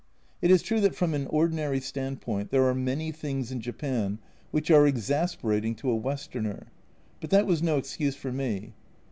It 0.41 0.49
is 0.49 0.63
true 0.63 0.81
that 0.81 0.95
from 0.95 1.13
an 1.13 1.27
ordinary 1.27 1.79
standpoint 1.79 2.49
there 2.49 2.65
are 2.65 2.73
many 2.73 3.11
things 3.11 3.51
in 3.51 3.61
Japan 3.61 4.17
which 4.49 4.71
are 4.71 4.87
exasperating 4.87 5.75
to 5.75 5.91
a 5.91 5.95
Westerner, 5.95 6.71
but 7.19 7.29
that 7.29 7.45
was 7.45 7.61
no 7.61 7.77
excuse 7.77 8.15
for 8.15 8.31
me. 8.31 8.73